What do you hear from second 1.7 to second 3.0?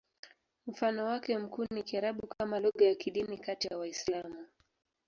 ni Kiarabu kama lugha ya